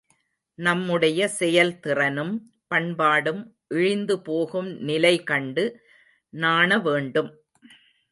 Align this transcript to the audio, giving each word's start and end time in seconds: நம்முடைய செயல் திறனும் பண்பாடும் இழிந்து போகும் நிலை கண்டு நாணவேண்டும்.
நம்முடைய 0.59 1.27
செயல் 1.27 1.73
திறனும் 1.79 2.31
பண்பாடும் 2.67 3.43
இழிந்து 3.67 4.15
போகும் 4.21 4.71
நிலை 4.81 5.23
கண்டு 5.23 5.65
நாணவேண்டும். 6.33 7.31